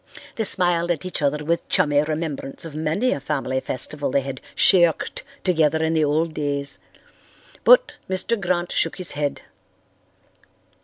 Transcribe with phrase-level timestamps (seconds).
[0.35, 4.41] They smiled at each other with chummy remembrance of many a family festival they had
[4.55, 6.79] "shirked" together in the old days.
[7.63, 8.41] But Mr.
[8.41, 9.43] Grant shook his head.